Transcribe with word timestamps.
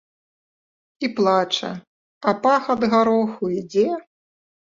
І 1.07 1.09
плача, 1.19 1.67
а 2.31 2.33
пах 2.45 2.63
ад 2.77 2.81
гароху 2.93 3.53
ідзе. 3.59 3.85